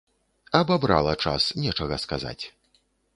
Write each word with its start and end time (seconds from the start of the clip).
Абабрала 0.59 1.13
час, 1.25 1.43
нечага 1.65 1.99
сказаць. 2.05 2.39